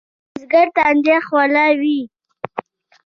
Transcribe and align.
د 0.03 0.03
بزګر 0.33 0.67
تندی 0.75 1.17
خوله 1.27 1.65
وي. 1.79 1.99